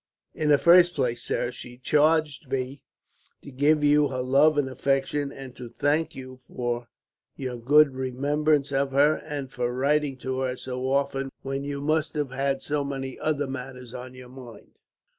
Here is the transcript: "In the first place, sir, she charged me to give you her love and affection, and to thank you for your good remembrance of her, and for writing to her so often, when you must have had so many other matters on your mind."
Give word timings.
"In 0.33 0.49
the 0.49 0.57
first 0.57 0.95
place, 0.95 1.21
sir, 1.21 1.51
she 1.51 1.77
charged 1.77 2.49
me 2.51 2.81
to 3.43 3.51
give 3.51 3.83
you 3.83 4.07
her 4.07 4.23
love 4.23 4.57
and 4.57 4.67
affection, 4.67 5.31
and 5.31 5.55
to 5.55 5.69
thank 5.69 6.15
you 6.15 6.37
for 6.37 6.87
your 7.35 7.55
good 7.57 7.93
remembrance 7.93 8.71
of 8.71 8.93
her, 8.93 9.17
and 9.17 9.51
for 9.51 9.71
writing 9.71 10.17
to 10.17 10.39
her 10.39 10.55
so 10.55 10.89
often, 10.91 11.31
when 11.43 11.63
you 11.63 11.81
must 11.81 12.15
have 12.15 12.31
had 12.31 12.63
so 12.63 12.83
many 12.83 13.19
other 13.19 13.45
matters 13.45 13.93
on 13.93 14.15
your 14.15 14.29
mind." 14.29 14.71